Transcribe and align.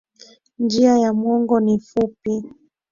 Njia 0.59 0.97
ya 0.97 1.13
mwongo 1.13 1.59
ni 1.59 1.79
fupi. 1.79 2.43